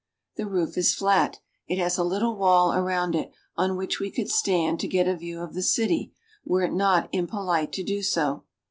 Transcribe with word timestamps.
The 0.35 0.47
roof 0.47 0.79
is 0.79 0.95
flat; 0.95 1.37
it 1.67 1.77
has 1.77 1.99
a 1.99 2.03
little 2.03 2.35
wall 2.35 2.73
around 2.73 3.13
it, 3.13 3.31
on 3.55 3.75
which 3.77 3.99
we 3.99 4.09
could 4.09 4.31
stand 4.31 4.79
to 4.79 4.87
get 4.87 5.07
a 5.07 5.15
view 5.15 5.41
of 5.41 5.53
the 5.53 5.61
city 5.61 6.11
were 6.43 6.63
it 6.63 6.73
not 6.73 7.11
impo 7.13 7.45
lite 7.45 7.71
to 7.73 7.83
do 7.83 8.01
so. 8.01 8.43